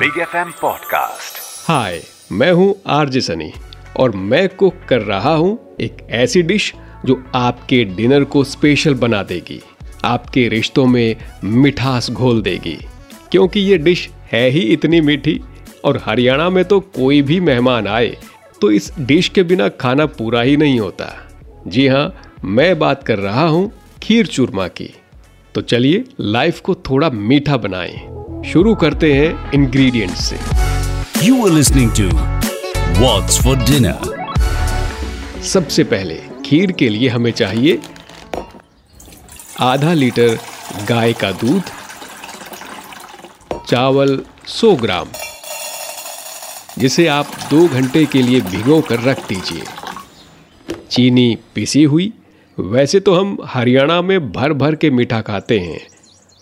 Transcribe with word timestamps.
Big 0.00 0.18
F 0.18 0.36
M 0.36 0.50
podcast 0.60 1.38
hi 1.68 2.00
मैं 2.32 2.50
हूँ 2.52 2.74
RJ 2.86 3.20
Sunny 3.20 3.52
और 3.96 4.10
मैं 4.16 4.48
कुक 4.48 4.74
कर 4.88 5.00
रहा 5.00 5.34
हूँ 5.34 5.76
एक 5.80 5.96
ऐसी 6.10 6.42
डिश 6.42 6.72
जो 7.04 7.16
आपके 7.34 7.84
डिनर 7.84 8.24
को 8.24 8.44
स्पेशल 8.44 8.94
बना 8.94 9.22
देगी, 9.22 9.60
आपके 10.04 10.48
रिश्तों 10.48 10.86
में 10.86 11.16
मिठास 11.44 12.10
घोल 12.10 12.40
देगी। 12.42 12.76
क्योंकि 13.30 13.60
ये 13.60 13.78
डिश 13.78 14.08
है 14.32 14.48
ही 14.48 14.60
इतनी 14.60 15.00
मीठी 15.00 15.40
और 15.84 16.02
हरियाणा 16.04 16.48
में 16.50 16.64
तो 16.64 16.80
कोई 16.80 17.20
भी 17.22 17.40
मेहमान 17.40 17.88
आए 17.88 18.16
तो 18.60 18.70
इस 18.70 18.92
डिश 19.00 19.28
के 19.28 19.42
बिना 19.42 19.68
खाना 19.68 20.06
पूरा 20.06 20.42
ही 20.42 20.56
नहीं 20.56 20.80
होता। 20.80 21.12
जी 21.66 21.86
हाँ 21.88 22.22
मैं 22.44 22.78
बात 22.78 23.02
कर 23.02 23.18
रहा 23.18 23.46
हूँ 23.46 23.70
खीर 24.02 24.26
चूरमा 24.26 24.68
की। 24.68 24.94
तो 25.54 25.60
चलिए 25.60 26.04
लाइफ 26.20 26.60
को 26.60 26.74
थोड़ा 26.74 27.10
मीठा 27.10 27.56
बनाएँ। 27.56 28.19
शुरू 28.46 28.74
करते 28.74 29.12
हैं 29.14 29.52
इंग्रेडिएंट्स 29.52 30.20
से। 30.24 30.36
You 31.26 31.46
are 31.46 31.52
listening 31.52 31.90
to 31.90 32.04
what's 32.98 33.42
for 33.44 33.56
dinner 33.56 35.42
सबसे 35.44 35.84
पहले 35.84 36.14
खीर 36.46 36.72
के 36.72 36.88
लिए 36.88 37.08
हमें 37.08 37.30
चाहिए 37.32 37.78
आधा 39.60 39.92
लीटर 39.92 40.38
गाय 40.88 41.12
का 41.12 41.30
दूध 41.32 41.62
चावल 43.68 44.20
100 44.48 44.74
ग्राम 44.80 45.08
जिसे 46.78 47.06
आप 47.08 47.26
दो 47.50 47.66
घंटे 47.68 48.04
के 48.06 48.22
लिए 48.22 48.40
भिगो 48.40 48.80
कर 48.80 49.00
रख 49.00 49.28
दीजिए। 49.28 49.62
चीनी 50.90 51.38
पिसी 51.54 51.82
हुई 51.84 52.12
वैसे 52.58 53.00
तो 53.00 53.14
हम 53.14 53.36
हरियाणा 53.46 54.02
में 54.02 54.32
भर 54.32 54.52
भर 54.52 54.74
के 54.74 54.90
मीठा 54.90 55.20
खाते 55.20 55.58
हैं। 55.58 55.80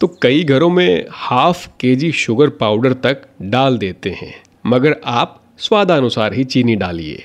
तो 0.00 0.06
कई 0.22 0.42
घरों 0.44 0.68
में 0.70 1.06
हाफ़ 1.10 1.66
के 1.80 1.94
जी 1.96 2.10
शुगर 2.12 2.48
पाउडर 2.48 2.92
तक 3.04 3.22
डाल 3.42 3.78
देते 3.78 4.10
हैं, 4.10 4.34
मगर 4.66 4.96
आप 5.04 5.40
स्वादानुसार 5.58 6.34
ही 6.34 6.44
चीनी 6.44 6.76
डालिए। 6.76 7.24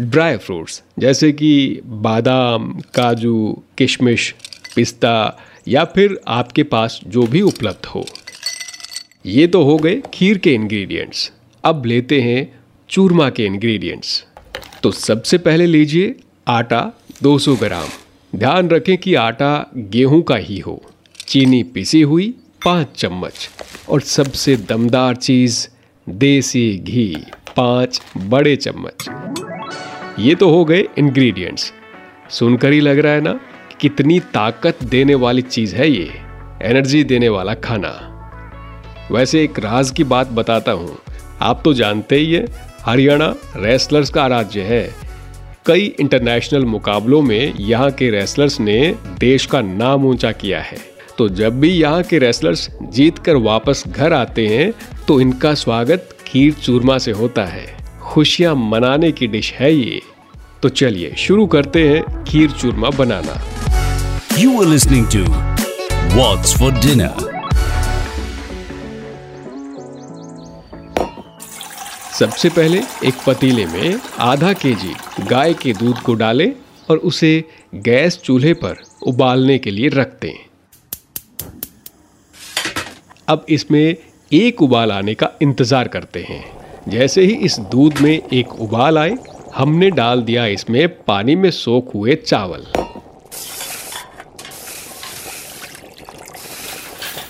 ड्राई 0.00 0.36
फ्रूट्स 0.36 0.82
जैसे 0.98 1.30
कि 1.32 1.80
बादाम, 1.84 2.72
काजू, 2.94 3.62
किशमिश, 3.78 4.34
पिस्ता 4.76 5.38
या 5.68 5.84
फिर 5.84 6.18
आपके 6.28 6.62
पास 6.62 7.00
जो 7.06 7.26
भी 7.26 7.40
उपलब्ध 7.42 7.86
हो। 7.86 8.04
ये 9.26 9.46
तो 9.46 9.62
हो 9.64 9.76
गए 9.76 10.00
खीर 10.14 10.38
के 10.38 10.54
इंग्रेडिएंट्स 10.54 11.30
अब 11.64 11.84
लेते 11.86 12.20
हैं 12.20 12.48
चूरमा 12.90 13.30
के 13.30 13.44
इंग्रेडिएंट्स 13.44 14.22
तो 14.82 14.90
सबसे 14.90 15.38
पहले 15.38 15.66
लीजिए 15.66 16.14
आटा 16.48 16.82
200 17.22 17.56
ग्राम। 17.56 17.88
ध्यान 18.32 18.68
रखें 18.68 18.96
कि 18.98 19.14
आटा 19.14 19.54
गेहूँ 19.76 20.22
का 20.22 20.36
ही 20.36 20.58
हो। 20.58 20.82
चीनी 21.28 21.62
पिसी 21.62 22.00
हुई 22.02 22.34
पाँच 22.64 22.88
चम्मच 22.96 23.48
और 23.88 24.00
सबसे 24.00 24.56
दमदार 24.56 25.16
चीज़ 25.16 25.66
देसी 26.06 26.78
घी, 26.78 27.16
पाँच 27.56 28.00
बड़े 28.16 28.54
चम्मच। 28.56 29.08
ये 30.18 30.34
तो 30.34 30.50
हो 30.50 30.64
गए 30.64 30.84
इंग्रेडिएंट्स 30.98 31.72
सुनकर 32.30 32.72
ही 32.72 32.80
लग 32.80 32.98
रहा 32.98 33.12
है 33.12 33.20
ना 33.20 33.32
कितनी 33.80 34.20
ताकत 34.34 34.84
देने 34.84 35.14
वाली 35.14 35.42
चीज़ 35.42 35.74
है 35.76 35.90
ये 35.90 36.08
एनर्जी 36.62 37.02
देने 37.04 37.28
वाला 37.28 37.54
खाना। 37.54 37.92
वैसे 39.12 39.42
एक 39.44 39.58
राज 39.58 39.90
की 39.90 40.04
बात 40.04 40.28
बताता 40.28 40.72
हूँ। 40.72 40.98
आप 41.40 41.60
तो 41.64 41.74
जानते 41.74 42.16
ही 42.16 42.32
है, 42.32 42.46
हरियाणा 42.80 43.34
रेसलर्स 43.56 44.10
का 44.10 44.26
राज्य 44.26 44.62
है। 44.62 44.88
कई 45.66 45.84
इंटरनेशनल 46.00 46.64
मुकाबलों 46.64 47.22
में 47.22 47.54
यहाँ 47.54 47.90
के 47.90 48.10
रेसलर्स 48.10 48.60
ने 48.60 48.94
देश 49.18 49.46
का 49.46 49.60
नाम 49.60 50.06
ऊँचा 50.06 50.32
किया 50.32 50.60
है। 50.60 50.95
तो 51.18 51.28
जब 51.28 51.60
भी 51.60 51.68
यहाँ 51.70 52.02
के 52.02 52.18
रेसलर्स 52.18 52.68
जीत 52.92 53.18
कर 53.18 53.36
वापस 53.42 53.82
घर 53.88 54.12
आते 54.12 54.46
हैं 54.48 54.72
तो 55.06 55.20
इनका 55.20 55.52
स्वागत 55.54 56.08
खीर 56.26 56.52
चूरमा 56.54 56.96
से 56.98 57.10
होता 57.10 57.44
है। 57.44 57.66
खुशियाँ 58.02 58.54
मनाने 58.54 59.10
की 59.12 59.26
डिश 59.26 59.52
है 59.52 59.72
ये। 59.74 60.00
तो 60.62 60.68
चलिए 60.70 61.14
शुरू 61.18 61.46
करते 61.46 61.88
हैं 61.88 62.24
खीर 62.24 62.50
चूरमा 62.50 62.90
बनाना। 62.90 63.40
You 64.38 64.60
are 64.60 64.68
listening 64.68 65.06
to 65.06 65.22
what's 66.14 66.56
for 66.58 66.72
dinner 66.80 67.24
सबसे 72.18 72.48
पहले 72.48 72.78
एक 73.04 73.14
पतीले 73.26 73.66
में 73.66 73.98
आधा 74.18 74.52
के 74.52 74.72
जी 74.74 74.94
गाय 75.30 75.54
के 75.54 75.72
दूध 75.72 75.98
को 76.00 76.14
डालें 76.14 76.50
और 76.90 76.96
उसे 77.04 77.32
गैस 77.84 78.18
चूल्हे 78.24 78.52
पर 78.54 78.82
उबालने 79.06 79.58
के 79.58 79.70
लिए 79.70 79.88
रख 79.88 80.18
दें। 80.22 80.34
अब 83.28 83.46
इसमें 83.48 83.96
एक 84.32 84.62
उबाल 84.62 84.92
आने 84.92 85.14
का 85.14 85.30
इंतज़ार 85.42 85.88
करते 85.88 86.20
हैं। 86.28 86.44
जैसे 86.88 87.22
ही 87.22 87.32
इस 87.36 87.58
दूध 87.72 87.98
में 87.98 88.10
एक 88.10 88.52
उबाल 88.60 88.98
आए, 88.98 89.16
हमने 89.56 89.90
डाल 89.90 90.22
दिया 90.22 90.46
इसमें 90.46 90.86
पानी 91.04 91.36
में 91.36 91.50
सोख 91.50 91.94
हुए 91.94 92.14
चावल। 92.16 92.66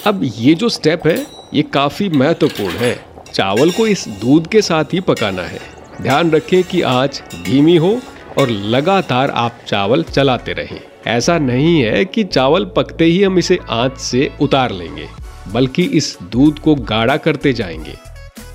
अब 0.06 0.20
ये 0.24 0.54
जो 0.54 0.68
स्टेप 0.68 1.06
है, 1.06 1.16
ये 1.54 1.62
काफ़ी 1.64 2.08
महत्वपूर्ण 2.08 2.74
है। 2.74 2.94
चावल 3.32 3.70
को 3.70 3.86
इस 3.86 4.06
दूध 4.20 4.46
के 4.46 4.62
साथ 4.62 4.92
ही 4.92 5.00
पकाना 5.00 5.42
है। 5.42 5.60
ध्यान 6.02 6.30
रखें 6.30 6.62
कि 6.62 6.80
आँच 6.82 7.22
धीमी 7.44 7.76
हो 7.76 7.98
और 8.38 8.50
लगातार 8.50 9.30
आप 9.30 9.60
चावल 9.66 10.02
चलाते 10.04 10.52
रहें। 10.52 10.80
ऐसा 11.06 11.38
नहीं 11.38 11.80
है 11.82 12.04
कि 12.04 12.24
चावल 12.24 12.64
पकते 12.76 13.04
ही 13.04 13.22
हम 13.22 13.38
इसे 13.38 13.58
आँच 13.70 13.98
से 14.00 14.30
उतार 14.40 14.72
लेंगे। 14.72 15.08
बल्कि 15.52 15.82
इस 15.82 16.16
दूध 16.22 16.58
को 16.58 16.74
गाढ़ा 16.74 17.16
करते 17.16 17.52
जाएँगे। 17.52 17.94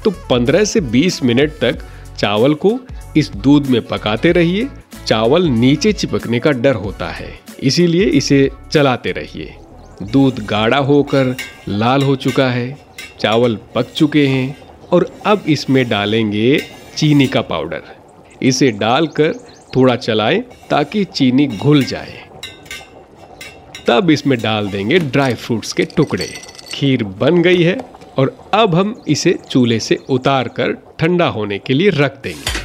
तो 0.03 0.11
15 0.29 0.63
से 0.63 0.81
20 0.81 1.21
मिनट 1.23 1.51
तक 1.51 1.83
चावल 2.17 2.53
को 2.55 2.79
इस 3.17 3.29
दूध 3.35 3.67
में 3.67 3.81
पकाते 3.81 4.31
रहिए। 4.31 4.67
चावल 5.07 5.43
नीचे 5.43 5.93
चिपकने 5.93 6.39
का 6.39 6.51
डर 6.51 6.75
होता 6.75 7.09
है, 7.09 7.31
इसीलिए 7.59 8.05
इसे 8.05 8.49
चलाते 8.71 9.11
रहिए। 9.11 9.55
दूध 10.03 10.45
गाढ़ा 10.45 10.77
होकर 10.77 11.35
लाल 11.67 12.03
हो 12.03 12.15
चुका 12.15 12.49
है, 12.49 12.77
चावल 13.19 13.57
पक 13.75 13.91
चुके 13.91 14.25
हैं 14.27 14.57
और 14.91 15.09
अब 15.25 15.43
इसमें 15.47 15.87
डालेंगे 15.89 16.59
चीनी 16.97 17.27
का 17.27 17.41
पाउडर। 17.41 17.81
इसे 18.41 18.71
डालकर 18.71 19.33
थोड़ा 19.75 19.95
चलाएँ 19.95 20.43
ताकि 20.69 21.03
चीनी 21.05 21.47
घुल 21.47 21.83
जाए। 21.83 22.19
तब 23.87 24.09
इसमें 24.09 24.37
डाल 24.39 24.69
देंगे 24.69 24.99
ड्राई 24.99 25.33
फ्रूट्स 25.33 25.73
के 25.73 25.85
टुकड़े। 25.85 26.29
खीर 26.73 27.03
बन 27.03 27.41
गई 27.41 27.61
है 27.63 27.77
और 28.17 28.35
अब 28.53 28.75
हम 28.75 29.03
इसे 29.07 29.37
चूल्हे 29.49 29.79
से 29.79 29.95
उतार 30.09 30.47
कर 30.47 30.71
ठंडा 30.99 31.27
होने 31.27 31.59
के 31.59 31.73
लिए 31.73 31.89
रख 31.89 32.21
देंगे। 32.23 32.59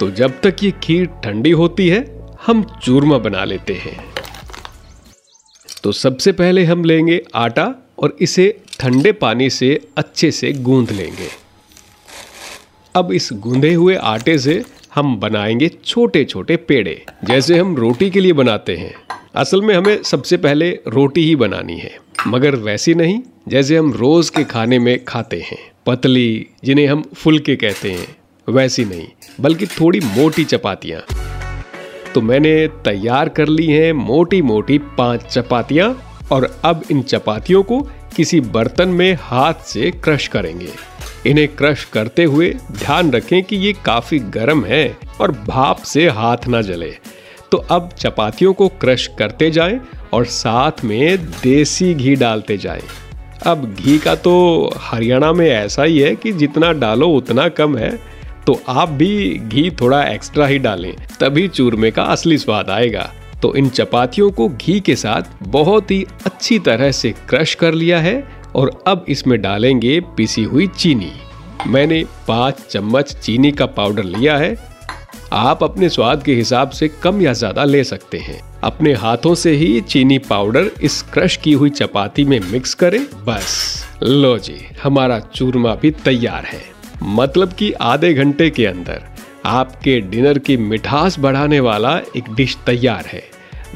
तो 0.00 0.10
जब 0.10 0.40
तक 0.40 0.56
ये 0.62 0.72
खीर 0.82 1.06
ठंडी 1.24 1.50
होती 1.50 1.88
है, 1.88 2.04
हम 2.46 2.62
चूरमा 2.82 3.18
बना 3.18 3.44
लेते 3.44 3.74
हैं। 3.74 3.98
तो 5.82 5.92
सबसे 5.92 6.32
पहले 6.32 6.64
हम 6.64 6.84
लेंगे 6.84 7.20
आटा 7.34 7.72
और 7.98 8.16
इसे 8.20 8.60
ठंडे 8.80 9.12
पानी 9.12 9.50
से 9.50 9.88
अच्छे 9.96 10.30
से 10.30 10.52
गूंद 10.52 10.90
लेंगे। 10.90 11.28
अब 12.94 13.12
इस 13.12 13.28
गूंधे 13.32 13.72
हुए 13.74 13.94
आटे 13.94 14.38
से 14.38 14.64
हम 14.94 15.16
बनाएँगे 15.16 15.68
छोटे 15.84 16.24
छोटे 16.24 16.56
पेड़े, 16.56 17.04
जैसे 17.24 17.58
हम 17.58 17.76
रोटी 17.76 18.10
के 18.10 18.20
लिए 18.20 18.32
बनाते 18.32 18.76
हैं। 18.76 18.94
असल 19.34 19.62
में 19.62 19.74
हमें 19.74 20.02
सबसे 20.02 20.36
पहले 20.36 20.70
रोटी 20.88 21.24
ही 21.24 21.36
बनानी 21.36 21.78
है, 21.78 21.98
मगर 22.26 22.56
वैसी 22.56 22.94
नहीं। 22.94 23.20
जैसे 23.48 23.76
हम 23.76 23.92
रोज 23.92 24.30
के 24.30 24.44
खाने 24.44 24.78
में 24.78 25.04
खाते 25.04 25.36
हैं, 25.36 25.58
पतली, 25.86 26.46
जिन्हें 26.64 26.86
हम 26.86 27.02
फुलके 27.16 27.56
कहते 27.56 27.92
हैं, 27.92 28.06
वैसी 28.48 28.84
नहीं, 28.84 29.06
बल्कि 29.40 29.66
थोड़ी 29.66 30.00
मोटी 30.00 30.44
चपातियाँ। 30.44 31.02
तो 32.14 32.20
मैंने 32.20 32.68
तैयार 32.68 33.28
कर 33.28 33.48
ली 33.48 33.66
हैं 33.66 33.92
मोटी 33.92 34.42
मोटी 34.42 34.78
पाँच 34.78 35.22
चपातियाँ 35.22 36.02
और 36.32 36.60
अब 36.64 36.82
इन 36.90 37.02
चपातियों 37.02 37.62
को 37.62 37.80
किसी 38.16 38.40
बर्तन 38.40 38.88
में 38.88 39.18
हाथ 39.20 39.54
से 39.54 39.90
क्रश 39.90 40.28
करेंगे। 40.28 40.68
इन्हें 41.26 41.48
क्रश 41.48 41.84
करते 41.84 42.24
हुए 42.24 42.50
ध्यान 42.72 43.10
रखें 43.10 43.42
कि 43.42 43.56
ये 43.56 43.72
काफ़ी 43.72 44.18
गर्म 44.18 44.64
है 44.64 44.98
और 45.20 45.32
भाप 45.32 45.82
से 45.82 46.08
हाथ 46.08 46.48
ना 46.48 46.62
जले। 46.62 46.94
तो 47.52 47.58
अब 47.58 47.90
चपातियों 47.98 48.52
को 48.52 48.68
क्रश 48.68 49.06
करते 49.18 49.50
जाएँ 49.50 49.80
और 50.12 50.24
साथ 50.24 50.84
में 50.84 51.26
देसी 51.26 51.94
घी 51.94 52.16
डालते 52.16 52.56
जाएँ। 52.58 52.82
अब 53.42 53.64
घी 53.74 53.98
का 53.98 54.14
तो 54.16 54.34
हरियाणा 54.80 55.32
में 55.32 55.48
ऐसा 55.48 55.82
ही 55.82 55.98
है 55.98 56.14
कि 56.16 56.32
जितना 56.32 56.72
डालो 56.74 57.08
उतना 57.08 57.48
कम 57.50 57.76
है 57.78 57.90
तो 58.46 58.60
आप 58.68 58.88
भी 58.90 59.38
घी 59.38 59.70
थोड़ा 59.80 60.02
एक्स्ट्रा 60.04 60.46
ही 60.46 60.58
डालें, 60.58 60.94
तभी 61.20 61.46
चूरमे 61.48 61.90
का 61.90 62.02
असली 62.04 62.38
स्वाद 62.38 62.70
आएगा। 62.70 63.10
तो 63.42 63.54
इन 63.54 63.68
चपातियों 63.68 64.30
को 64.30 64.48
घी 64.48 64.78
के 64.80 64.96
साथ 64.96 65.22
बहुत 65.44 65.90
ही 65.90 66.04
अच्छी 66.26 66.58
तरह 66.58 66.90
से 66.92 67.10
क्रश 67.28 67.54
कर 67.54 67.74
लिया 67.74 67.98
है 68.00 68.22
और 68.56 68.70
अब 68.86 69.04
इसमें 69.08 69.40
डालेंगे 69.42 69.98
पिसी 70.16 70.42
हुई 70.44 70.66
चीनी। 70.68 71.12
मैंने 71.66 72.02
पाँच 72.28 72.60
चम्मच 72.70 73.14
चीनी 73.16 73.52
का 73.52 73.66
पाउडर 73.66 74.04
लिया 74.04 74.36
है, 74.38 74.56
आप 75.32 75.64
अपने 75.64 75.88
स्वाद 75.88 76.22
के 76.22 76.34
हिसाब 76.34 76.70
से 76.70 76.88
कम 77.02 77.20
या 77.22 77.32
ज़्यादा 77.32 77.64
ले 77.64 77.82
सकते 77.84 78.18
हैं। 78.18 78.40
अपने 78.66 78.92
हाथों 78.92 79.34
से 79.34 79.50
ही 79.50 79.80
चीनी 79.80 80.18
पाउडर 80.18 80.70
इस 80.82 81.02
क्रश 81.02 81.36
की 81.36 81.52
हुई 81.52 81.70
चपाती 81.70 82.24
में 82.24 82.40
मिक्स 82.40 82.74
करें, 82.74 83.06
बस। 83.24 83.84
लो 84.02 84.38
जी, 84.38 84.56
हमारा 84.82 85.18
चूरमा 85.18 85.74
भी 85.74 85.90
तैयार 85.90 86.44
है। 86.44 86.62
मतलब 87.02 87.52
कि 87.52 87.72
आधे 87.72 88.14
घंटे 88.14 88.50
के 88.50 88.66
अंदर, 88.66 89.02
आपके 89.44 90.00
डिनर 90.00 90.38
की 90.38 90.56
मिठास 90.56 91.18
बढ़ाने 91.18 91.60
वाला 91.60 92.00
एक 92.16 92.34
डिश 92.34 92.56
तैयार 92.66 93.04
है, 93.06 93.22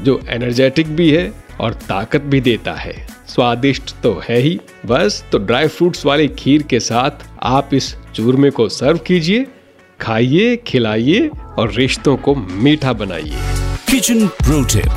जो 0.01 0.21
एनर्जेटिक 0.29 0.95
भी 0.95 1.09
है 1.11 1.33
और 1.59 1.73
ताकत 1.73 2.21
भी 2.21 2.41
देता 2.41 2.73
है। 2.73 3.07
स्वादिष्ट 3.27 3.95
तो 4.03 4.21
है 4.29 4.37
ही, 4.37 4.59
बस। 4.85 5.25
तो 5.31 5.37
ड्राई 5.37 5.67
फ्रूट्स 5.67 6.05
वाले 6.05 6.27
खीर 6.27 6.63
के 6.63 6.79
साथ 6.79 7.25
आप 7.43 7.69
इस 7.73 7.95
चूरमे 8.15 8.49
को 8.49 8.69
सर्व 8.69 8.97
कीजिए, 8.97 9.45
खाइए, 10.01 10.55
खिलाइए 10.55 11.29
और 11.57 11.71
रिश्तों 11.71 12.17
को 12.17 12.35
मीठा 12.35 12.93
बनाइए। 12.93 13.50
किचन 13.91 14.27
प्रो 14.27 14.61
टिप 14.63 14.89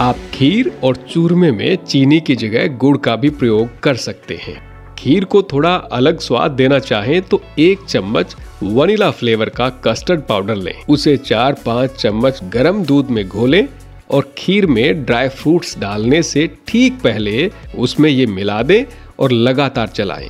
आप 0.00 0.18
खीर 0.34 0.70
और 0.84 0.96
चूरमे 1.10 1.50
में 1.50 1.84
चीनी 1.84 2.18
की 2.20 2.34
जगह 2.36 2.66
गुड़ 2.76 2.96
का 2.98 3.14
भी 3.16 3.28
प्रयोग 3.32 3.78
कर 3.82 3.96
सकते 3.96 4.36
हैं। 4.36 4.54
खीर 4.98 5.24
को 5.24 5.42
थोड़ा 5.42 5.74
अलग 5.92 6.20
स्वाद 6.20 6.50
देना 6.50 6.78
चाहें 6.78 7.20
तो 7.22 7.40
एक 7.58 7.84
चम्मच 7.88 8.34
वनीला 8.62 9.10
फ्लेवर 9.10 9.48
का 9.50 9.68
कस्टर्ड 9.84 10.22
पाउडर 10.22 10.56
लें। 10.56 10.74
उसे 10.88 11.16
चार 11.16 11.56
पाँच 11.66 11.94
चम्मच 12.00 12.40
गर्म 12.54 12.82
दूध 12.84 13.10
में 13.10 13.26
घोलें 13.28 13.66
और 14.10 14.32
खीर 14.38 14.66
में 14.68 15.04
ड्राई 15.04 15.28
फ्रूट्स 15.28 15.78
डालने 15.78 16.22
से 16.22 16.46
ठीक 16.68 17.00
पहले 17.04 17.50
उसमें 17.78 18.10
ये 18.10 18.26
मिला 18.32 18.62
दें 18.62 18.84
और 19.18 19.32
लगातार 19.32 19.88
चलाएँ। 19.90 20.28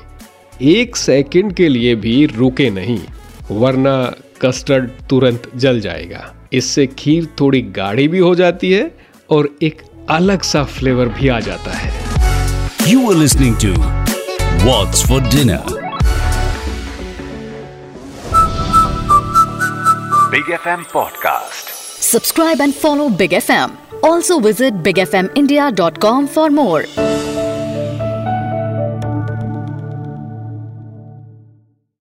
एक 0.74 0.96
सेकंड 0.96 1.54
के 1.54 1.68
लिए 1.68 1.94
भी 1.96 2.24
रुके 2.36 2.70
नहीं, 2.72 3.00
वरना 3.50 3.96
कस्टर्ड 4.42 4.90
तुरंत 5.10 5.50
जल 5.56 5.80
जाएगा। 5.80 6.32
इससे 6.52 6.87
खीर 6.99 7.28
थोड़ी 7.40 7.60
गाढ़ी 7.76 8.06
भी 8.08 8.19
हो 8.19 8.34
जाती 8.34 8.72
है 8.72 8.90
और 9.31 9.49
एक 9.62 9.82
अलग 10.10 10.43
सा 10.43 10.64
फ्लेवर 10.64 11.08
भी 11.08 11.28
आ 11.28 11.38
जाता 11.40 11.70
है। 11.70 11.93
You 12.88 13.10
are 13.10 13.16
listening 13.16 13.56
to 13.56 13.72
what's 14.66 15.06
for 15.08 15.20
dinner 15.20 15.81
big 20.32 20.52
F 20.52 20.69
M 20.69 20.82
podcast 20.93 21.70
subscribe 22.02 22.60
and 22.60 22.72
follow 22.75 23.08
big 23.08 23.32
F 23.34 23.52
M 23.52 23.70
also 24.05 24.38
visit 24.40 24.75
big 24.84 24.98
F 24.98 25.16
M 25.16 25.28
India 25.37 25.70
dot 25.70 25.98
com 25.98 26.26
for 26.26 26.50
more 26.50 26.87